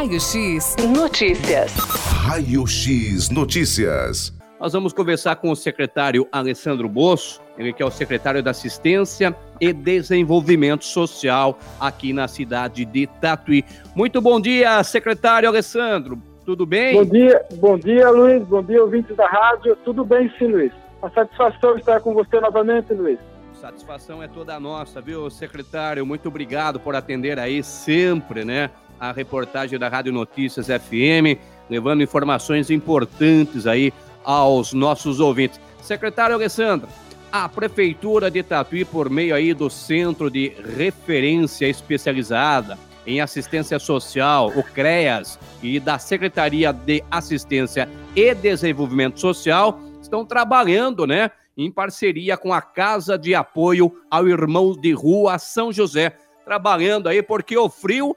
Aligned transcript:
Raio 0.00 0.20
X 0.20 0.76
Notícias. 0.96 1.72
Raio 1.74 2.64
X 2.68 3.30
Notícias. 3.30 4.32
Nós 4.60 4.72
vamos 4.72 4.92
conversar 4.92 5.34
com 5.34 5.50
o 5.50 5.56
secretário 5.56 6.24
Alessandro 6.30 6.88
Bosso, 6.88 7.42
ele 7.58 7.72
que 7.72 7.82
é 7.82 7.84
o 7.84 7.90
secretário 7.90 8.40
da 8.40 8.52
Assistência 8.52 9.34
e 9.60 9.72
Desenvolvimento 9.72 10.84
Social 10.84 11.58
aqui 11.80 12.12
na 12.12 12.28
cidade 12.28 12.84
de 12.84 13.08
Tatuí. 13.08 13.64
Muito 13.92 14.20
bom 14.20 14.40
dia, 14.40 14.80
secretário 14.84 15.48
Alessandro. 15.48 16.22
Tudo 16.46 16.64
bem? 16.64 16.94
Bom 16.94 17.04
dia, 17.04 17.44
bom 17.54 17.76
dia, 17.76 18.08
Luiz. 18.08 18.44
Bom 18.44 18.62
dia, 18.62 18.80
ouvintes 18.80 19.16
da 19.16 19.26
rádio. 19.26 19.74
Tudo 19.84 20.04
bem, 20.04 20.32
sim, 20.38 20.46
Luiz. 20.46 20.72
Uma 21.02 21.10
satisfação 21.10 21.76
estar 21.76 21.98
com 22.02 22.14
você 22.14 22.38
novamente, 22.38 22.94
Luiz. 22.94 23.18
Satisfação 23.60 24.22
é 24.22 24.28
toda 24.28 24.58
nossa, 24.60 25.00
viu, 25.00 25.28
secretário? 25.28 26.06
Muito 26.06 26.28
obrigado 26.28 26.78
por 26.78 26.94
atender 26.94 27.38
aí 27.40 27.62
sempre, 27.62 28.44
né? 28.44 28.70
a 29.00 29.12
reportagem 29.12 29.78
da 29.78 29.88
Rádio 29.88 30.12
Notícias 30.12 30.66
FM, 30.66 31.38
levando 31.68 32.02
informações 32.02 32.70
importantes 32.70 33.66
aí 33.66 33.92
aos 34.24 34.72
nossos 34.72 35.20
ouvintes. 35.20 35.60
Secretário 35.82 36.34
Alessandro, 36.34 36.88
a 37.30 37.48
Prefeitura 37.48 38.30
de 38.30 38.42
Tatuí, 38.42 38.84
por 38.84 39.08
meio 39.08 39.34
aí 39.34 39.54
do 39.54 39.70
Centro 39.70 40.30
de 40.30 40.52
Referência 40.76 41.66
Especializada 41.66 42.78
em 43.06 43.20
Assistência 43.20 43.78
Social, 43.78 44.52
o 44.54 44.62
CREAS, 44.62 45.38
e 45.62 45.80
da 45.80 45.98
Secretaria 45.98 46.72
de 46.72 47.02
Assistência 47.10 47.88
e 48.14 48.34
Desenvolvimento 48.34 49.18
Social, 49.18 49.80
estão 50.00 50.24
trabalhando, 50.26 51.06
né, 51.06 51.30
em 51.58 51.70
parceria 51.70 52.36
com 52.36 52.52
a 52.52 52.62
Casa 52.62 53.18
de 53.18 53.34
Apoio 53.34 53.92
ao 54.08 54.28
Irmão 54.28 54.72
de 54.72 54.92
Rua 54.92 55.38
São 55.38 55.72
José, 55.72 56.12
trabalhando 56.44 57.08
aí 57.08 57.20
porque 57.20 57.58
o 57.58 57.68
frio 57.68 58.16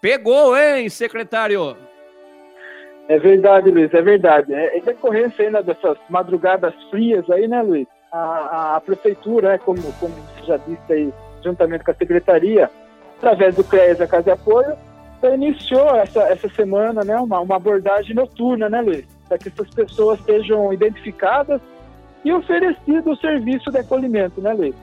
Pegou, 0.00 0.56
hein, 0.56 0.88
secretário? 0.88 1.76
É 3.08 3.18
verdade, 3.18 3.70
Luiz, 3.70 3.92
é 3.92 4.00
verdade. 4.00 4.54
É, 4.54 4.78
em 4.78 4.82
decorrência 4.82 5.44
ainda 5.44 5.62
dessas 5.62 5.96
madrugadas 6.08 6.72
frias 6.90 7.28
aí, 7.30 7.48
né, 7.48 7.62
Luiz? 7.62 7.86
A, 8.12 8.76
a 8.76 8.80
prefeitura, 8.80 9.52
né, 9.52 9.58
como, 9.58 9.80
como 9.94 10.14
você 10.14 10.46
já 10.46 10.56
disse 10.58 10.92
aí, 10.92 11.12
juntamente 11.44 11.84
com 11.84 11.90
a 11.90 11.94
secretaria, 11.94 12.70
através 13.16 13.56
do 13.56 13.64
CREAS, 13.64 14.00
a 14.00 14.06
Casa 14.06 14.24
de 14.24 14.30
Apoio, 14.30 14.76
iniciou 15.34 15.96
essa, 15.96 16.22
essa 16.22 16.48
semana 16.50 17.02
né, 17.02 17.16
uma, 17.16 17.40
uma 17.40 17.56
abordagem 17.56 18.14
noturna, 18.14 18.68
né, 18.68 18.80
Luiz? 18.80 19.04
Para 19.28 19.38
que 19.38 19.48
essas 19.48 19.68
pessoas 19.70 20.20
sejam 20.20 20.72
identificadas 20.72 21.60
e 22.24 22.32
oferecido 22.32 23.10
o 23.10 23.16
serviço 23.16 23.70
de 23.70 23.78
acolhimento, 23.78 24.40
né, 24.40 24.52
Luiz? 24.52 24.74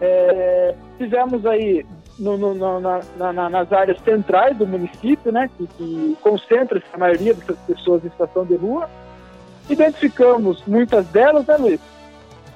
É, 0.00 0.74
fizemos 0.96 1.44
aí 1.44 1.84
no, 2.18 2.36
no, 2.36 2.80
na, 2.80 3.00
na, 3.16 3.50
nas 3.50 3.72
áreas 3.72 4.00
centrais 4.02 4.56
do 4.56 4.66
município, 4.66 5.32
né, 5.32 5.50
que, 5.56 5.66
que 5.66 6.16
concentra 6.20 6.82
a 6.92 6.98
maioria 6.98 7.34
dessas 7.34 7.58
pessoas 7.66 8.04
em 8.04 8.10
situação 8.10 8.44
de 8.44 8.56
rua. 8.56 8.88
Identificamos 9.68 10.62
muitas 10.66 11.06
delas, 11.06 11.46
né, 11.46 11.56
Luiz? 11.56 11.80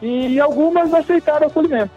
E 0.02 0.40
algumas 0.40 0.92
aceitaram 0.92 1.46
o 1.46 1.50
acolhimento. 1.50 1.92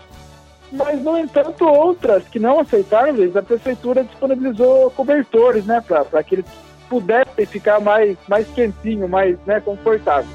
Mas, 0.71 1.01
no 1.01 1.17
entanto, 1.17 1.65
outras 1.65 2.27
que 2.27 2.39
não 2.39 2.59
aceitaram, 2.59 3.13
Luiz, 3.13 3.35
a 3.35 3.41
prefeitura 3.41 4.03
disponibilizou 4.03 4.91
cobertores, 4.91 5.65
né, 5.65 5.81
para 5.81 6.23
que 6.23 6.35
eles 6.35 6.45
pudessem 6.89 7.45
ficar 7.45 7.79
mais, 7.79 8.17
mais 8.27 8.47
quentinho, 8.49 9.07
mais 9.07 9.37
né, 9.45 9.59
confortável. 9.59 10.29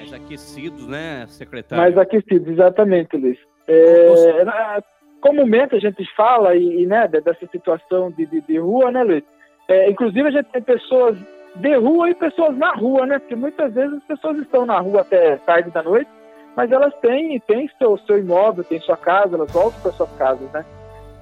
Mais 0.00 0.12
aquecidos, 0.12 0.86
né, 0.86 1.26
secretário? 1.28 1.82
Mais 1.82 1.98
aquecidos, 1.98 2.48
exatamente, 2.48 3.16
Luiz. 3.16 3.38
É, 3.68 4.82
comumente 5.20 5.76
a 5.76 5.78
gente 5.78 6.04
fala 6.16 6.54
e, 6.54 6.82
e 6.82 6.86
né, 6.86 7.06
dessa 7.08 7.46
situação 7.52 8.10
de, 8.10 8.26
de, 8.26 8.40
de 8.40 8.58
rua, 8.58 8.90
né, 8.90 9.02
Luiz? 9.04 9.24
É, 9.68 9.90
inclusive 9.90 10.26
a 10.28 10.30
gente 10.30 10.46
tem 10.46 10.62
pessoas 10.62 11.16
de 11.54 11.74
rua 11.76 12.10
e 12.10 12.14
pessoas 12.14 12.56
na 12.56 12.72
rua, 12.72 13.06
né? 13.06 13.18
Porque 13.18 13.36
muitas 13.36 13.72
vezes 13.72 13.96
as 13.98 14.04
pessoas 14.04 14.38
estão 14.38 14.66
na 14.66 14.78
rua 14.80 15.02
até 15.02 15.36
tarde 15.36 15.70
da 15.70 15.82
noite, 15.82 16.10
mas 16.56 16.70
elas 16.72 16.92
têm, 17.00 17.38
têm 17.40 17.70
seu, 17.78 17.98
seu 17.98 18.18
imóvel, 18.18 18.64
têm 18.64 18.80
sua 18.80 18.96
casa, 18.96 19.36
elas 19.36 19.50
voltam 19.52 19.80
para 19.80 19.92
suas 19.92 20.10
casas, 20.12 20.50
né? 20.52 20.64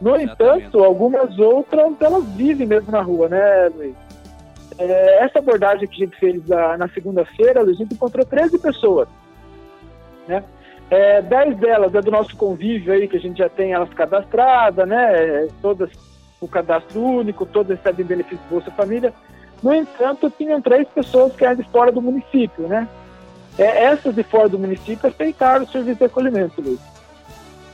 No 0.01 0.17
Exatamente. 0.17 0.65
entanto, 0.65 0.85
algumas 0.85 1.39
outras, 1.39 1.93
elas 2.01 2.25
vivem 2.35 2.67
mesmo 2.67 2.93
na 2.93 3.01
rua, 3.01 3.29
né, 3.29 3.69
Luiz? 3.75 3.95
É, 4.77 5.25
essa 5.25 5.39
abordagem 5.39 5.89
que 5.89 6.03
a 6.03 6.07
gente 6.07 6.19
fez 6.19 6.47
na, 6.47 6.89
segunda-feira, 6.89 7.63
a 7.63 7.73
gente 7.73 7.95
encontrou 7.95 8.25
13 8.25 8.59
pessoas, 8.59 9.09
né? 10.27 10.45
É, 10.91 11.21
dez 11.21 11.57
delas 11.59 11.95
é 11.95 12.01
do 12.01 12.11
nosso 12.11 12.35
convívio 12.35 12.93
aí, 12.93 13.07
que 13.07 13.17
a 13.17 13.21
gente 13.21 13.39
já 13.39 13.49
tem 13.49 13.73
elas 13.73 13.93
cadastradas, 13.93 14.89
né? 14.89 15.49
Todas 15.61 15.91
o 16.41 16.47
cadastro 16.47 17.03
único, 17.03 17.45
todas 17.45 17.77
recebem 17.77 18.07
benefício 18.07 18.45
Bolsa 18.49 18.71
Família. 18.71 19.13
No 19.63 19.75
entanto, 19.75 20.33
tinham 20.37 20.61
três 20.63 20.87
pessoas 20.89 21.35
que 21.35 21.45
eram 21.45 21.57
de 21.57 21.65
fora 21.65 21.91
do 21.91 22.01
município, 22.01 22.69
né? 22.69 22.89
É, 23.59 23.85
essas 23.85 24.15
de 24.15 24.23
fora 24.23 24.49
do 24.49 24.59
município 24.59 25.09
aceitaram 25.09 25.65
o 25.65 25.69
serviço 25.69 25.99
de 25.99 26.05
acolhimento, 26.05 26.61
Luiz. 26.61 26.79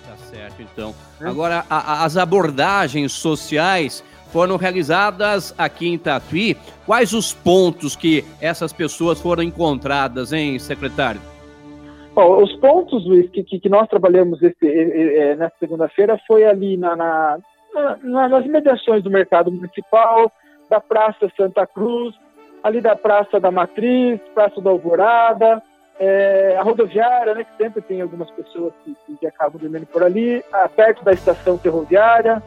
Tá 0.07 0.17
certo, 0.17 0.63
então. 0.63 0.95
É. 1.21 1.27
Agora, 1.27 1.65
a, 1.69 2.05
as 2.05 2.17
abordagens 2.17 3.13
sociais 3.13 4.03
foram 4.35 4.57
realizadas 4.57 5.55
aqui 5.57 5.87
em 5.89 5.97
Tatuí. 5.97 6.57
Quais 6.85 7.13
os 7.13 7.33
pontos 7.33 7.95
que 7.95 8.25
essas 8.41 8.73
pessoas 8.73 9.21
foram 9.21 9.45
encontradas, 9.45 10.33
hein, 10.33 10.59
secretário? 10.59 11.21
Bom, 12.13 12.43
os 12.43 12.53
pontos, 12.57 13.07
Luiz, 13.07 13.31
que, 13.31 13.45
que, 13.45 13.69
nós 13.69 13.87
trabalhamos 13.89 14.41
é, 14.43 15.37
nessa 15.37 15.55
segunda-feira 15.61 16.21
foi 16.27 16.45
ali 16.45 16.77
na, 16.77 16.97
na, 16.97 17.39
na, 18.03 18.29
nas 18.29 18.45
mediações 18.47 19.05
do 19.05 19.11
mercado 19.11 19.53
municipal, 19.53 20.33
da 20.69 20.81
Praça 20.81 21.31
Santa 21.37 21.65
Cruz, 21.65 22.13
ali 22.61 22.81
da 22.81 22.97
Praça 22.97 23.39
da 23.39 23.53
Matriz, 23.53 24.19
Praça 24.35 24.61
da 24.61 24.71
Alvorada, 24.71 25.63
é, 26.01 26.57
a 26.59 26.63
rodoviária, 26.65 27.37
né, 27.37 27.45
que 27.45 27.63
sempre 27.63 27.83
tem 27.83 28.01
algumas 28.01 28.29
pessoas 28.33 28.73
que, 28.85 28.97
que 29.15 29.27
acabam 29.29 29.61
dormindo 29.61 29.87
por 29.87 30.03
ali, 30.03 30.43
perto 30.75 31.05
da 31.05 31.13
estação 31.13 31.57
ferroviária. 31.57 32.43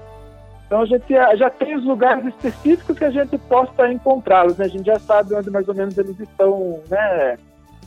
Então 0.67 0.81
a 0.81 0.85
gente 0.85 1.05
já 1.37 1.49
tem 1.49 1.77
os 1.77 1.85
lugares 1.85 2.25
específicos 2.25 2.97
que 2.97 3.05
a 3.05 3.09
gente 3.09 3.37
possa 3.37 3.89
encontrá-los, 3.89 4.57
né? 4.57 4.65
A 4.65 4.67
gente 4.67 4.85
já 4.85 4.99
sabe 4.99 5.33
onde 5.33 5.49
mais 5.49 5.67
ou 5.67 5.73
menos 5.73 5.97
eles 5.97 6.19
estão, 6.19 6.81
né, 6.89 7.37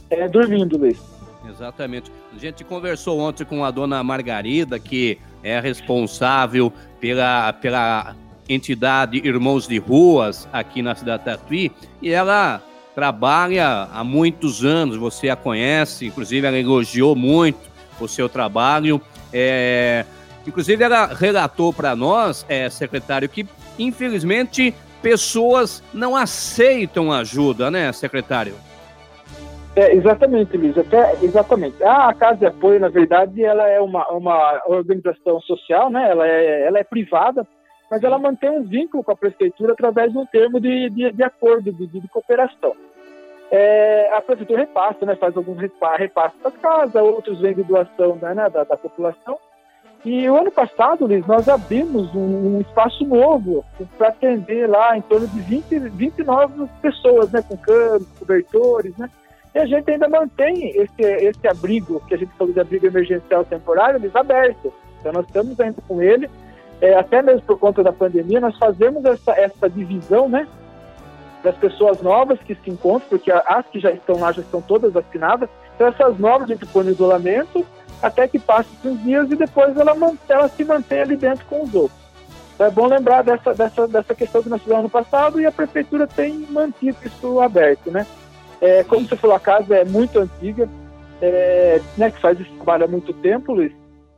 é, 0.09 0.27
dormindo, 0.27 0.79
Luiz. 0.79 0.99
Exatamente. 1.49 2.11
A 2.35 2.39
gente 2.39 2.65
conversou 2.65 3.21
ontem 3.21 3.45
com 3.45 3.65
a 3.65 3.71
dona 3.71 4.03
Margarida, 4.03 4.79
que 4.79 5.19
é 5.43 5.61
responsável 5.61 6.73
pela, 6.99 7.53
pela 7.53 8.17
entidade 8.49 9.19
Irmãos 9.19 9.69
de 9.69 9.79
Ruas 9.79 10.49
aqui 10.53 10.81
na 10.81 10.95
cidade 10.95 11.25
de 11.25 11.31
Tatuí, 11.31 11.73
e 12.01 12.11
ela 12.11 12.63
trabalha 12.95 13.89
há 13.93 14.03
muitos 14.03 14.65
anos, 14.65 14.97
você 14.97 15.29
a 15.29 15.37
conhece, 15.37 16.07
inclusive 16.07 16.47
ela 16.47 16.59
elogiou 16.59 17.15
muito 17.15 17.71
o 18.01 18.09
seu 18.09 18.29
trabalho. 18.29 19.01
É, 19.33 20.05
inclusive 20.47 20.83
ela 20.83 21.07
relatou 21.07 21.73
para 21.73 21.95
nós, 21.95 22.45
é, 22.49 22.69
secretário, 22.69 23.29
que 23.29 23.47
infelizmente 23.79 24.75
pessoas 25.03 25.83
não 25.93 26.15
aceitam 26.15 27.13
ajuda, 27.13 27.71
né, 27.71 27.93
secretário? 27.93 28.55
É, 29.77 29.95
exatamente, 29.95 30.57
Luiz. 30.57 30.77
Até, 30.77 31.15
exatamente. 31.23 31.83
A 31.83 32.13
Casa 32.13 32.39
de 32.39 32.47
Apoio, 32.47 32.81
na 32.81 32.89
verdade, 32.89 33.43
ela 33.43 33.69
é 33.69 33.81
uma, 33.81 34.07
uma 34.09 34.61
organização 34.67 35.41
social, 35.43 35.91
né? 35.91 36.11
ela, 36.11 36.27
é, 36.27 36.67
ela 36.67 36.79
é 36.79 36.85
privada, 36.85 37.47
mas 37.91 38.03
ela 38.03 38.19
mantém 38.19 38.51
um 38.51 38.65
vínculo 38.65 39.05
com 39.05 39.13
a 39.13 39.17
prefeitura 39.17 39.73
através 39.73 40.13
de 40.13 40.19
um 40.19 40.27
termo 40.27 40.61
de, 40.61 40.91
de, 40.91 41.13
de 41.13 41.23
acordo, 41.23 41.73
de, 41.73 41.87
de 41.87 42.09
cooperação. 42.09 42.75
É, 43.51 44.11
a 44.13 44.21
prefeitura 44.21 44.61
repassa, 44.61 45.05
né, 45.05 45.17
faz 45.17 45.37
alguns 45.37 45.59
repasses 45.59 46.11
para 46.13 46.51
casa, 46.53 47.03
outros 47.03 47.41
vêm 47.41 47.55
de 47.55 47.65
doação 47.65 48.17
né, 48.17 48.33
né, 48.33 48.49
da, 48.49 48.63
da, 48.63 48.77
população. 48.77 49.39
E 50.05 50.29
o 50.31 50.37
ano 50.37 50.51
passado, 50.51 51.07
Luiz, 51.07 51.27
nós 51.27 51.47
abrimos 51.49 52.15
um, 52.15 52.57
um 52.57 52.61
espaço 52.61 53.05
novo 53.05 53.65
para 53.99 54.09
atender 54.09 54.67
lá 54.67 54.97
em 54.97 55.03
torno 55.03 55.27
de 55.29 55.41
20, 55.41 55.79
29 55.91 56.67
pessoas, 56.81 57.31
né, 57.31 57.43
com 57.43 57.57
camas, 57.59 58.07
cobertores, 58.19 58.97
né, 58.97 59.11
e 59.55 59.59
a 59.59 59.67
gente 59.67 59.91
ainda 59.91 60.09
mantém 60.09 60.71
esse, 60.71 61.03
esse 61.03 61.47
abrigo, 61.47 62.01
que 62.07 62.15
a 62.15 62.19
gente 62.19 62.33
falou 62.39 62.53
de 62.53 62.61
abrigo 62.61 62.87
emergencial 62.87 63.45
temporário, 63.45 63.99
eles 63.99 64.15
aberto. 64.15 64.73
Então 65.01 65.13
nós 65.13 65.27
estamos 65.27 65.59
ainda 65.61 65.83
com 65.87 66.01
ele, 66.01 66.31
é, 66.81 66.95
até 66.95 67.21
mesmo 67.21 67.43
por 67.43 67.59
conta 67.59 67.83
da 67.83 67.93
pandemia, 67.93 68.41
nós 68.41 68.57
fazemos 68.57 69.05
essa, 69.05 69.33
essa 69.33 69.69
divisão, 69.69 70.29
né? 70.29 70.47
Das 71.43 71.57
pessoas 71.57 72.01
novas 72.01 72.39
que 72.41 72.55
se 72.55 72.71
encontram, 72.71 73.09
porque 73.09 73.31
as 73.31 73.67
que 73.67 73.81
já 73.81 73.91
estão 73.91 74.19
lá 74.21 74.33
já 74.33 74.41
estão 74.41 74.63
todas 74.63 74.93
vacinadas. 74.93 75.49
Então 75.75 75.89
essas 75.89 76.19
novas 76.19 76.49
a 76.49 76.55
gente 76.55 76.67
põe 76.67 76.85
no 76.85 76.91
isolamento 76.91 77.67
até 78.03 78.27
que 78.27 78.39
passe 78.39 78.69
uns 78.85 79.03
dias 79.03 79.31
e 79.31 79.37
depois 79.37 79.77
ela, 79.77 79.95
ela 80.29 80.49
se 80.49 80.65
mantém 80.65 81.01
ali 81.01 81.17
dentro 81.17 81.45
com 81.47 81.63
os 81.63 81.75
outros. 81.75 82.01
Então 82.55 82.67
é 82.67 82.71
bom 82.71 82.87
lembrar 82.87 83.23
dessa, 83.23 83.55
dessa, 83.55 83.89
dessa 83.89 84.15
questão 84.15 84.43
que 84.43 84.49
nós 84.49 84.61
fizemos 84.61 84.81
ano 84.81 84.91
passado 84.91 85.41
e 85.41 85.47
a 85.47 85.53
prefeitura 85.53 86.07
tem 86.07 86.47
mantido 86.51 86.99
isso 87.05 87.41
aberto, 87.41 87.91
né? 87.91 88.07
É, 88.61 88.85
como 88.85 89.07
você 89.07 89.17
falou, 89.17 89.35
a 89.35 89.41
casa 89.41 89.77
é 89.77 89.85
muito 89.85 90.19
antiga, 90.19 90.69
é, 91.23 91.81
né, 91.97 92.11
que 92.11 92.21
faz 92.21 92.39
esse 92.39 92.51
trabalho 92.51 92.85
há 92.85 92.89
muito 92.89 93.13
tempo, 93.15 93.55
Luiz. 93.55 93.73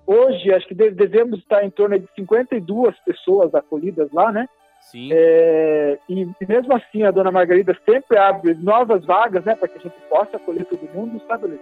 Hoje, 0.04 0.52
acho 0.52 0.66
que 0.66 0.74
devemos 0.74 1.38
estar 1.38 1.64
em 1.64 1.70
torno 1.70 1.96
de 1.96 2.08
52 2.16 2.96
pessoas 3.04 3.54
acolhidas 3.54 4.10
lá, 4.12 4.32
né? 4.32 4.48
Sim. 4.80 5.10
É, 5.12 5.98
e, 6.08 6.28
mesmo 6.48 6.74
assim, 6.74 7.04
a 7.04 7.12
dona 7.12 7.30
Margarida 7.30 7.76
sempre 7.88 8.18
abre 8.18 8.54
novas 8.54 9.04
vagas, 9.04 9.44
né, 9.44 9.54
para 9.54 9.68
que 9.68 9.78
a 9.78 9.82
gente 9.82 9.94
possa 10.10 10.36
acolher 10.36 10.64
todo 10.64 10.92
mundo, 10.92 11.22
sabe? 11.28 11.60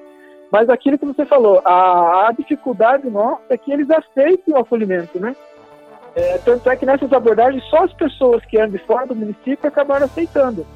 Mas 0.51 0.69
aquilo 0.69 0.99
que 0.99 1.07
você 1.07 1.25
falou, 1.25 1.63
a, 1.65 2.29
a 2.29 2.33
dificuldade 2.33 3.09
nossa 3.09 3.43
é 3.51 3.57
que 3.57 3.73
eles 3.73 3.89
aceitem 3.91 4.55
o 4.55 4.59
acolhimento, 4.59 5.19
né? 5.21 5.35
É, 6.15 6.39
tanto 6.39 6.69
é 6.69 6.77
que 6.77 6.85
nessas 6.85 7.13
abordagens 7.13 7.63
só 7.65 7.85
as 7.85 7.93
pessoas 7.93 8.45
que 8.45 8.59
andam 8.59 8.81
fora 8.85 9.07
do 9.07 9.15
município 9.15 9.69
acabaram 9.69 10.07
aceitando. 10.07 10.67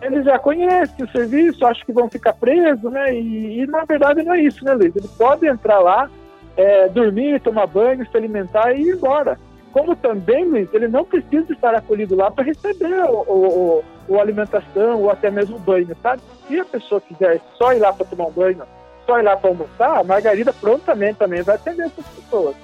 Eles 0.00 0.24
já 0.24 0.38
conhecem 0.38 1.04
o 1.04 1.10
serviço, 1.10 1.66
acham 1.66 1.84
que 1.84 1.92
vão 1.92 2.08
ficar 2.08 2.34
presos, 2.34 2.90
né? 2.92 3.12
E, 3.12 3.62
e 3.62 3.66
na 3.66 3.84
verdade 3.84 4.22
não 4.22 4.34
é 4.34 4.40
isso, 4.40 4.64
né, 4.64 4.72
Luiz? 4.72 4.94
Eles 4.94 5.10
podem 5.10 5.50
entrar 5.50 5.80
lá, 5.80 6.08
é, 6.56 6.88
dormir, 6.88 7.40
tomar 7.40 7.66
banho, 7.66 8.08
se 8.08 8.16
alimentar 8.16 8.72
e 8.72 8.82
ir 8.82 8.94
embora. 8.94 9.36
Como 9.72 9.96
também, 9.96 10.44
Luiz, 10.44 10.72
ele 10.72 10.86
não 10.86 11.04
precisa 11.04 11.52
estar 11.52 11.74
acolhido 11.74 12.14
lá 12.14 12.30
para 12.30 12.44
receber 12.44 13.02
o, 13.10 13.24
o, 13.28 13.84
o, 14.08 14.20
alimentação 14.20 15.02
ou 15.02 15.10
até 15.10 15.30
mesmo 15.30 15.58
banho, 15.58 15.94
sabe? 16.00 16.22
Se 16.46 16.58
a 16.58 16.64
pessoa 16.64 17.00
quiser 17.00 17.40
só 17.56 17.72
ir 17.72 17.80
lá 17.80 17.92
para 17.92 18.06
tomar 18.06 18.26
um 18.26 18.32
banho, 18.32 18.62
só 19.08 19.18
ir 19.18 19.22
lá 19.22 19.36
para 19.36 19.48
almoçar, 19.48 20.00
a 20.00 20.04
Margarida 20.04 20.52
prontamente 20.52 21.18
também 21.18 21.42
vai 21.42 21.54
atender 21.54 21.86
essas 21.86 22.06
pessoas. 22.06 22.54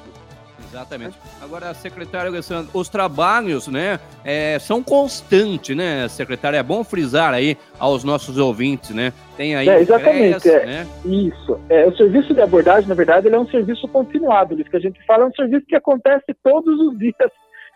Exatamente. 0.70 1.16
Agora, 1.40 1.72
secretário 1.72 2.30
Alessandro, 2.30 2.68
os 2.74 2.88
trabalhos, 2.88 3.68
né, 3.68 4.00
é, 4.24 4.58
são 4.58 4.82
constantes, 4.82 5.74
né, 5.76 6.08
secretário? 6.08 6.58
É 6.58 6.62
bom 6.64 6.82
frisar 6.82 7.32
aí 7.32 7.56
aos 7.78 8.02
nossos 8.02 8.36
ouvintes, 8.38 8.90
né? 8.90 9.12
Tem 9.36 9.54
aí 9.54 9.68
é, 9.68 9.80
exatamente, 9.80 10.50
é. 10.50 10.66
né? 10.66 10.86
Isso. 11.04 11.60
É, 11.68 11.86
o 11.86 11.96
serviço 11.96 12.34
de 12.34 12.40
abordagem, 12.40 12.88
na 12.88 12.94
verdade, 12.94 13.28
ele 13.28 13.36
é 13.36 13.38
um 13.38 13.48
serviço 13.48 13.86
continuado. 13.86 14.60
Isso 14.60 14.68
que 14.68 14.76
a 14.76 14.80
gente 14.80 15.00
fala 15.06 15.22
é 15.22 15.26
um 15.26 15.34
serviço 15.34 15.64
que 15.64 15.76
acontece 15.76 16.34
todos 16.42 16.78
os 16.80 16.98
dias 16.98 17.30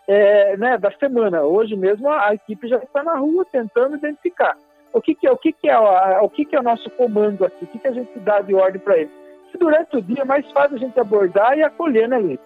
é, 0.05 0.57
né, 0.57 0.77
da 0.77 0.91
semana. 0.91 1.41
Hoje 1.43 1.77
mesmo 1.77 2.09
a, 2.09 2.27
a, 2.27 2.33
equipe 2.33 2.67
já 2.67 2.77
está 2.77 3.01
na 3.01 3.17
rua 3.17 3.45
tentando 3.49 3.95
identificar 3.95 4.57
o 4.93 5.01
que, 5.01 5.15
que 5.15 5.27
é 5.27 5.31
o 5.31 5.37
que, 5.37 5.51
que 5.51 5.69
é 5.69 5.79
o, 5.79 6.25
o 6.25 6.29
que, 6.29 6.45
que 6.45 6.55
é 6.55 6.59
o 6.59 6.63
nosso 6.63 6.89
comando 6.91 7.45
aqui, 7.45 7.63
o 7.63 7.67
que, 7.67 7.79
que 7.79 7.87
a 7.87 7.93
gente 7.93 8.17
dá 8.19 8.41
de 8.41 8.53
ordem 8.53 8.79
para 8.79 8.97
ele. 8.97 9.11
Se 9.51 9.57
durante 9.57 9.97
o 9.97 10.01
dia 10.01 10.21
é 10.21 10.25
mais 10.25 10.49
fácil 10.51 10.77
a 10.77 10.79
gente 10.79 10.99
abordar 10.99 11.57
e 11.57 11.63
acolher, 11.63 12.07
né? 12.07 12.37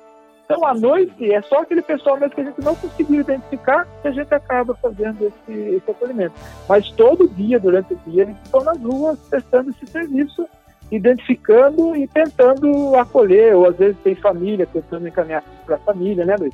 Então, 0.45 0.66
à 0.66 0.74
noite, 0.74 1.31
é 1.31 1.42
só 1.42 1.60
aquele 1.62 1.81
pessoal 1.81 2.18
mesmo 2.18 2.36
que 2.36 2.42
a 2.42 2.44
gente 2.44 2.62
não 2.62 2.75
conseguiu 2.75 3.22
identificar 3.22 3.88
que 4.01 4.07
a 4.07 4.12
gente 4.12 4.34
acaba 4.34 4.75
fazendo 4.75 5.25
esse, 5.25 5.60
esse 5.75 5.92
acolhimento. 5.92 6.36
Mas 6.68 6.90
todo 6.92 7.30
dia, 7.30 7.60
durante 7.60 7.94
o 7.94 8.00
dia, 8.06 8.24
eles 8.24 8.36
estão 8.44 8.62
nas 8.62 8.80
ruas 8.81 9.18
testando 9.30 9.69
esse 9.69 9.86
serviço, 9.88 10.46
identificando 10.92 11.96
e 11.96 12.07
tentando 12.07 12.96
acolher, 12.96 13.56
ou 13.56 13.68
às 13.68 13.78
vezes 13.78 13.98
tem 14.04 14.16
família, 14.16 14.68
tentando 14.68 15.07
encaminhar 15.07 15.44
para 15.66 15.75
a 15.75 15.80
família, 15.80 16.25
né, 16.25 16.36
Luiz? 16.38 16.54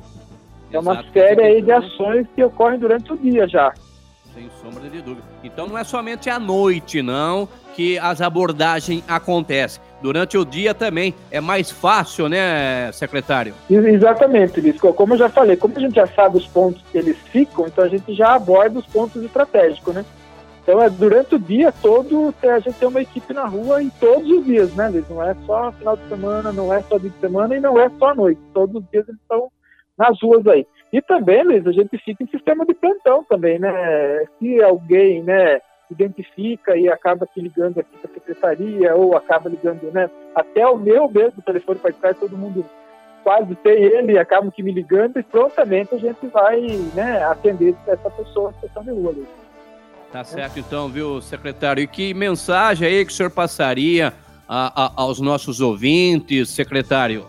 É 0.72 0.78
uma 0.78 0.92
Exato, 0.92 1.12
série 1.12 1.42
aí 1.42 1.62
de 1.62 1.72
ações 1.72 2.26
que 2.34 2.44
ocorrem 2.44 2.78
durante 2.78 3.12
o 3.12 3.16
dia 3.16 3.48
já. 3.48 3.72
Sem 4.34 4.48
sombra 4.62 4.88
de 4.88 5.02
dúvida. 5.02 5.26
Então 5.42 5.66
não 5.66 5.76
é 5.76 5.84
somente 5.84 6.30
à 6.30 6.38
noite, 6.38 7.02
não, 7.02 7.48
que 7.74 7.98
as 7.98 8.20
abordagens 8.20 9.02
acontecem. 9.08 9.82
Durante 10.00 10.38
o 10.38 10.44
dia 10.44 10.72
também 10.72 11.14
é 11.30 11.40
mais 11.40 11.70
fácil, 11.70 12.28
né, 12.28 12.90
secretário? 12.92 13.54
Exatamente, 13.68 14.60
Luiz. 14.60 14.80
Como 14.80 15.14
eu 15.14 15.18
já 15.18 15.28
falei, 15.28 15.56
como 15.56 15.76
a 15.76 15.80
gente 15.80 15.94
já 15.94 16.06
sabe 16.06 16.38
os 16.38 16.46
pontos 16.46 16.82
que 16.90 16.96
eles 16.96 17.18
ficam, 17.30 17.66
então 17.66 17.84
a 17.84 17.88
gente 17.88 18.14
já 18.14 18.34
aborda 18.34 18.78
os 18.78 18.86
pontos 18.86 19.22
estratégicos, 19.22 19.94
né? 19.94 20.04
Então 20.62 20.80
é 20.80 20.88
durante 20.88 21.34
o 21.34 21.38
dia 21.38 21.72
todo 21.82 22.34
a 22.42 22.58
gente 22.60 22.74
tem 22.74 22.88
uma 22.88 23.02
equipe 23.02 23.32
na 23.32 23.46
rua 23.46 23.82
em 23.82 23.90
todos 23.90 24.30
os 24.30 24.44
dias, 24.44 24.72
né, 24.74 24.88
Luiz? 24.88 25.08
Não 25.08 25.22
é 25.22 25.34
só 25.44 25.72
final 25.72 25.96
de 25.96 26.08
semana, 26.08 26.52
não 26.52 26.72
é 26.72 26.80
só 26.82 26.96
dia 26.98 27.10
de 27.10 27.18
semana 27.18 27.56
e 27.56 27.60
não 27.60 27.78
é 27.78 27.90
só 27.98 28.10
à 28.10 28.14
noite. 28.14 28.40
Todos 28.54 28.76
os 28.76 28.90
dias 28.90 29.06
eles 29.08 29.20
estão 29.20 29.50
nas 29.98 30.16
ruas 30.22 30.46
aí. 30.46 30.66
E 30.92 31.00
também, 31.00 31.44
Luiz, 31.44 31.66
a 31.66 31.72
gente 31.72 31.96
fica 31.98 32.24
em 32.24 32.26
sistema 32.26 32.66
de 32.66 32.74
plantão 32.74 33.24
também, 33.24 33.58
né? 33.58 34.24
Se 34.38 34.62
alguém, 34.62 35.22
né, 35.22 35.60
identifica 35.90 36.76
e 36.76 36.88
acaba 36.88 37.24
aqui 37.24 37.40
ligando 37.40 37.78
aqui 37.78 37.96
para 37.96 38.10
a 38.10 38.14
secretaria 38.14 38.94
ou 38.94 39.16
acaba 39.16 39.48
ligando, 39.48 39.90
né? 39.92 40.10
Até 40.34 40.66
o 40.66 40.76
meu 40.76 41.08
mesmo 41.08 41.42
telefone 41.42 41.78
particular, 41.78 42.14
todo 42.14 42.36
mundo 42.36 42.64
quase 43.22 43.54
tem 43.56 43.84
ele 43.84 44.12
e 44.12 44.18
acaba 44.18 44.50
que 44.50 44.62
me 44.62 44.72
ligando 44.72 45.18
e 45.18 45.22
prontamente 45.22 45.94
a 45.94 45.98
gente 45.98 46.26
vai, 46.28 46.60
né, 46.94 47.22
atender 47.24 47.74
essa 47.86 48.10
pessoa 48.10 48.50
em 48.50 48.54
situação 48.54 48.82
de 48.82 48.90
rua, 48.90 49.12
Luiz. 49.12 49.28
Tá 50.10 50.24
certo 50.24 50.58
então, 50.58 50.88
viu, 50.88 51.20
secretário? 51.20 51.82
E 51.82 51.86
que 51.86 52.12
mensagem 52.14 52.88
aí 52.88 53.04
que 53.04 53.12
o 53.12 53.14
senhor 53.14 53.30
passaria 53.30 54.12
a, 54.48 54.86
a, 54.86 54.92
aos 54.96 55.20
nossos 55.20 55.60
ouvintes, 55.60 56.50
secretário? 56.50 57.26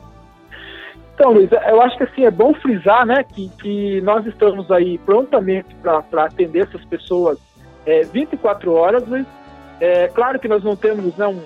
Então, 1.22 1.34
Luiz, 1.34 1.52
eu 1.52 1.80
acho 1.84 1.98
que 1.98 2.04
assim, 2.04 2.26
é 2.26 2.32
bom 2.32 2.52
frisar 2.56 3.06
né, 3.06 3.24
que, 3.24 3.48
que 3.62 4.02
nós 4.02 4.26
estamos 4.26 4.72
aí 4.72 4.98
prontamente 4.98 5.68
para 5.76 6.26
atender 6.26 6.64
essas 6.64 6.84
pessoas 6.86 7.38
é, 7.86 8.02
24 8.06 8.74
horas, 8.74 9.08
Luiz. 9.08 9.28
É, 9.80 10.08
claro 10.08 10.40
que 10.40 10.48
nós 10.48 10.64
não 10.64 10.76
temos 10.76 11.16
né, 11.18 11.28
um, 11.28 11.40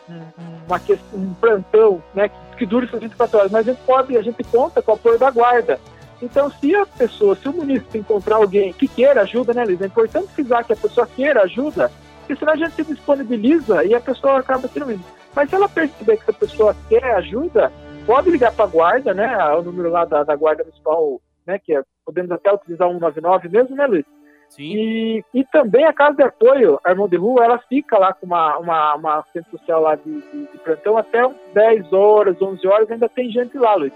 uma 0.65 0.81
um 1.13 1.33
plantão 1.33 2.01
né, 2.13 2.29
que, 2.29 2.35
que 2.59 2.65
dure 2.65 2.85
essas 2.85 3.01
24 3.01 3.37
horas, 3.37 3.51
mas 3.51 3.67
a 3.67 3.73
gente 3.73 3.83
pode, 3.85 4.17
a 4.17 4.21
gente 4.21 4.41
conta 4.45 4.81
com 4.81 4.93
o 4.93 4.95
apoio 4.95 5.19
da 5.19 5.29
guarda. 5.29 5.77
Então, 6.21 6.49
se 6.49 6.73
a 6.73 6.85
pessoa, 6.85 7.35
se 7.35 7.49
o 7.49 7.51
município 7.51 7.99
encontrar 7.99 8.37
alguém 8.37 8.71
que 8.71 8.87
queira 8.87 9.23
ajuda, 9.23 9.53
né, 9.53 9.65
Liz? 9.65 9.81
É 9.81 9.87
importante 9.87 10.31
frisar 10.31 10.63
que 10.63 10.71
a 10.71 10.77
pessoa 10.77 11.05
queira 11.05 11.41
ajuda, 11.41 11.91
porque 12.19 12.37
senão 12.37 12.53
a 12.53 12.55
gente 12.55 12.75
se 12.75 12.83
disponibiliza 12.85 13.83
e 13.83 13.93
a 13.93 13.99
pessoa 13.99 14.39
acaba 14.39 14.69
tirando. 14.69 15.01
Mas 15.35 15.49
se 15.49 15.55
ela 15.55 15.67
perceber 15.67 16.15
que 16.15 16.23
essa 16.23 16.31
pessoa 16.31 16.73
quer 16.87 17.03
ajuda, 17.15 17.69
pode 18.05 18.29
ligar 18.29 18.53
para 18.53 18.65
a 18.65 18.67
guarda, 18.67 19.13
né? 19.13 19.37
O 19.53 19.61
número 19.61 19.89
lá 19.89 20.05
da, 20.05 20.23
da 20.23 20.35
guarda 20.35 20.63
municipal, 20.63 21.21
né? 21.45 21.59
Que 21.59 21.75
é, 21.75 21.83
podemos 22.05 22.31
até 22.31 22.53
utilizar 22.53 22.87
199 22.87 23.49
mesmo, 23.49 23.75
né, 23.75 23.85
Luiz? 23.85 24.05
Sim. 24.49 24.63
E, 24.63 25.23
e 25.33 25.43
também 25.45 25.85
a 25.85 25.93
Casa 25.93 26.17
de 26.17 26.23
Apoio, 26.23 26.79
Armão 26.83 27.07
de 27.07 27.17
Rua, 27.17 27.43
ela 27.43 27.57
fica 27.67 27.97
lá 27.97 28.13
com 28.13 28.25
uma, 28.25 28.57
uma, 28.57 28.95
uma 28.95 29.19
assistente 29.19 29.49
social 29.49 29.81
lá 29.81 29.95
de, 29.95 30.21
de, 30.21 30.51
de 30.51 30.57
plantão 30.59 30.97
até 30.97 31.27
10 31.53 31.91
horas, 31.91 32.41
11 32.41 32.67
horas, 32.67 32.91
ainda 32.91 33.09
tem 33.09 33.29
gente 33.31 33.57
lá, 33.57 33.75
Luiz. 33.75 33.93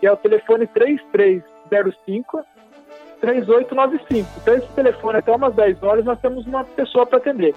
Que 0.00 0.06
é 0.06 0.12
o 0.12 0.16
telefone 0.16 0.66
3305 0.66 2.44
3895. 3.20 4.28
Então, 4.42 4.54
esse 4.54 4.66
telefone, 4.74 5.18
até 5.18 5.30
umas 5.30 5.54
10 5.54 5.82
horas, 5.84 6.04
nós 6.04 6.18
temos 6.20 6.44
uma 6.44 6.64
pessoa 6.64 7.06
para 7.06 7.18
atender. 7.18 7.54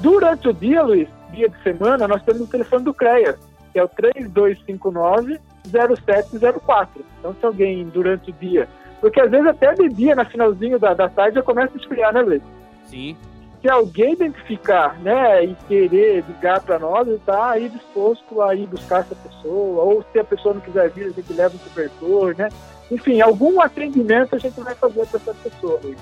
Durante 0.00 0.48
o 0.48 0.54
dia, 0.54 0.82
Luiz, 0.82 1.08
dia 1.30 1.48
de 1.50 1.62
semana, 1.62 2.08
nós 2.08 2.22
temos 2.22 2.40
o 2.40 2.46
telefone 2.46 2.84
do 2.84 2.94
CREA, 2.94 3.36
que 3.72 3.78
é 3.78 3.84
o 3.84 3.88
3259 3.88 5.40
0704. 5.70 7.04
Então, 7.18 7.34
se 7.38 7.46
alguém 7.46 7.84
durante 7.88 8.30
o 8.30 8.34
dia. 8.34 8.68
Porque 9.00 9.20
às 9.20 9.30
vezes 9.30 9.46
até 9.46 9.74
de 9.74 9.88
dia, 9.88 10.14
na 10.14 10.24
finalzinho 10.24 10.78
da, 10.78 10.94
da 10.94 11.08
tarde, 11.08 11.36
já 11.36 11.42
começa 11.42 11.72
a 11.74 11.76
esfriar, 11.76 12.12
né, 12.12 12.22
Luiz? 12.22 12.42
Sim. 12.86 13.16
Se 13.60 13.68
alguém 13.68 14.12
identificar, 14.14 14.98
né, 15.00 15.44
e 15.44 15.54
querer 15.68 16.24
ligar 16.26 16.60
para 16.60 16.78
nós, 16.78 17.06
ele 17.06 17.16
está 17.16 17.50
aí 17.50 17.68
disposto 17.68 18.42
a 18.42 18.54
ir 18.54 18.66
buscar 18.66 19.00
essa 19.00 19.14
pessoa, 19.14 19.82
ou 19.84 20.04
se 20.12 20.18
a 20.18 20.24
pessoa 20.24 20.54
não 20.54 20.60
quiser 20.60 20.90
vir, 20.90 21.06
a 21.06 21.10
gente 21.10 21.32
leva 21.32 21.54
um 21.54 21.58
cobertor, 21.58 22.36
né? 22.36 22.48
Enfim, 22.90 23.20
algum 23.20 23.60
atendimento 23.60 24.34
a 24.34 24.38
gente 24.38 24.60
vai 24.60 24.74
fazer 24.74 25.06
para 25.06 25.20
essa 25.20 25.34
pessoa, 25.34 25.80
Luiz. 25.82 25.98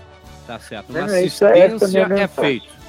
Tá 0.47 0.59
certo. 0.59 0.91
Uma 0.91 1.01
é, 1.01 1.05
assistência 1.05 1.99
é, 2.01 2.21
é 2.23 2.29
feito 2.29 2.80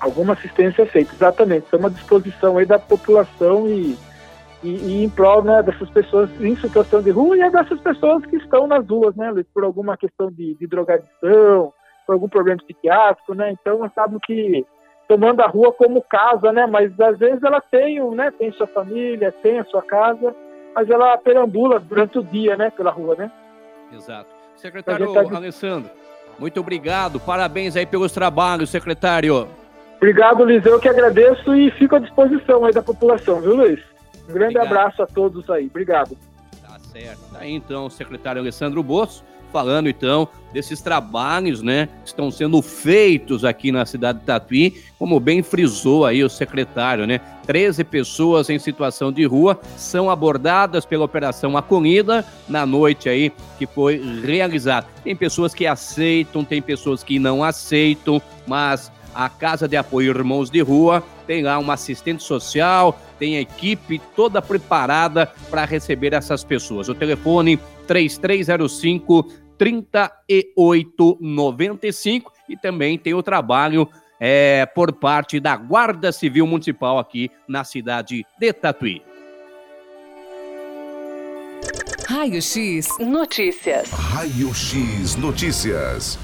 alguma 0.00 0.32
assistência 0.32 0.82
é 0.82 0.86
feita, 0.86 1.14
exatamente. 1.14 1.66
Isso 1.66 1.76
é 1.76 1.78
uma 1.78 1.90
disposição 1.90 2.56
aí 2.56 2.64
da 2.64 2.78
população 2.78 3.68
e, 3.68 3.96
e, 4.62 4.68
e 4.68 5.04
em 5.04 5.08
prol 5.10 5.42
né, 5.42 5.62
dessas 5.62 5.90
pessoas 5.90 6.30
em 6.40 6.56
situação 6.56 7.02
de 7.02 7.10
rua 7.10 7.36
e 7.36 7.40
é 7.42 7.50
dessas 7.50 7.78
pessoas 7.80 8.24
que 8.26 8.36
estão 8.36 8.66
nas 8.66 8.88
ruas, 8.88 9.14
né, 9.14 9.30
por 9.52 9.62
alguma 9.62 9.96
questão 9.96 10.30
de, 10.30 10.54
de 10.54 10.66
drogadição, 10.66 11.72
por 12.06 12.14
algum 12.14 12.28
problema 12.28 12.58
psiquiátrico, 12.58 13.34
né, 13.34 13.52
então 13.52 13.84
acabo 13.84 14.18
que 14.18 14.66
tomando 15.06 15.40
a 15.40 15.46
rua 15.46 15.72
como 15.72 16.02
casa, 16.02 16.52
né, 16.52 16.66
mas 16.66 16.98
às 16.98 17.18
vezes 17.18 17.42
ela 17.42 17.60
tem, 17.60 18.00
né, 18.14 18.30
tem 18.30 18.52
sua 18.52 18.66
família, 18.66 19.32
tem 19.42 19.58
a 19.58 19.64
sua 19.64 19.82
casa, 19.82 20.34
mas 20.74 20.88
ela 20.88 21.18
perambula 21.18 21.78
durante 21.78 22.18
o 22.18 22.24
dia, 22.24 22.56
né, 22.56 22.70
pela 22.70 22.90
rua, 22.90 23.16
né. 23.16 23.30
Exato. 23.92 24.30
Secretário 24.56 25.12
tá... 25.12 25.20
Alessandro, 25.36 25.90
muito 26.38 26.60
obrigado, 26.60 27.18
parabéns 27.18 27.76
aí 27.76 27.84
pelos 27.84 28.12
trabalhos, 28.12 28.70
secretário. 28.70 29.48
Obrigado, 30.00 30.44
Luiz. 30.44 30.64
Eu 30.64 30.80
que 30.80 30.88
agradeço 30.88 31.54
e 31.54 31.70
fico 31.72 31.94
à 31.94 31.98
disposição 31.98 32.64
aí 32.64 32.72
da 32.72 32.82
população, 32.82 33.38
viu, 33.42 33.54
Luiz? 33.54 33.80
Um 34.26 34.32
grande 34.32 34.56
Obrigado. 34.56 34.66
abraço 34.66 35.02
a 35.02 35.06
todos 35.06 35.48
aí. 35.50 35.66
Obrigado. 35.66 36.16
Tá 36.66 36.78
certo. 36.78 37.20
Tá 37.30 37.40
aí 37.40 37.52
então 37.52 37.84
o 37.84 37.90
secretário 37.90 38.40
Alessandro 38.40 38.82
Bosso 38.82 39.22
falando 39.52 39.88
então 39.88 40.28
desses 40.52 40.80
trabalhos, 40.80 41.62
né, 41.62 41.88
que 42.02 42.08
estão 42.08 42.30
sendo 42.30 42.62
feitos 42.62 43.44
aqui 43.44 43.70
na 43.70 43.84
cidade 43.84 44.20
de 44.20 44.24
Tatuí, 44.24 44.82
como 44.98 45.20
bem 45.20 45.42
frisou 45.42 46.06
aí 46.06 46.24
o 46.24 46.30
secretário, 46.30 47.06
né? 47.06 47.20
13 47.46 47.84
pessoas 47.84 48.48
em 48.48 48.58
situação 48.58 49.12
de 49.12 49.24
rua 49.24 49.60
são 49.76 50.08
abordadas 50.08 50.84
pela 50.84 51.04
operação 51.04 51.56
Acolhida 51.56 52.24
na 52.48 52.64
noite 52.64 53.08
aí 53.08 53.32
que 53.58 53.66
foi 53.66 54.00
realizada. 54.24 54.86
Tem 55.02 55.14
pessoas 55.16 55.52
que 55.52 55.66
aceitam, 55.66 56.44
tem 56.44 56.62
pessoas 56.62 57.02
que 57.02 57.18
não 57.18 57.42
aceitam, 57.42 58.22
mas 58.46 58.90
a 59.14 59.28
Casa 59.28 59.68
de 59.68 59.76
Apoio 59.76 60.10
Irmãos 60.10 60.50
de 60.50 60.60
Rua, 60.60 61.02
tem 61.26 61.42
lá 61.42 61.58
uma 61.58 61.74
assistente 61.74 62.22
social, 62.22 62.96
tem 63.18 63.36
a 63.36 63.40
equipe 63.40 64.00
toda 64.14 64.40
preparada 64.40 65.26
para 65.50 65.64
receber 65.64 66.12
essas 66.12 66.44
pessoas. 66.44 66.88
O 66.88 66.94
telefone 66.94 67.58
3305 67.86 69.24
3895 69.58 72.32
e 72.48 72.56
também 72.56 72.96
tem 72.98 73.12
o 73.12 73.22
trabalho 73.22 73.86
é, 74.18 74.64
por 74.66 74.90
parte 74.92 75.38
da 75.38 75.54
Guarda 75.56 76.10
Civil 76.12 76.46
Municipal 76.46 76.98
aqui 76.98 77.30
na 77.46 77.62
cidade 77.62 78.24
de 78.38 78.52
Tatuí. 78.52 79.02
Raio 82.06 82.40
X 82.42 82.88
Notícias. 82.98 83.90
Raio 83.90 84.52
X 84.52 85.14
Notícias. 85.16 86.18